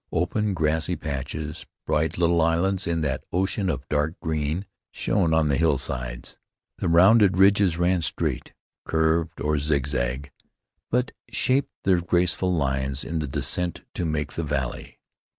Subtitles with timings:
[0.11, 5.57] Open grassy patches, bright little islands in that ocean of dark green, shone on the
[5.57, 6.39] hillsides.
[6.79, 8.51] The rounded ridges ran straight,
[8.83, 10.31] curved, or zigzag,
[10.89, 14.97] but shaped their graceful lines in the descent to make the valley.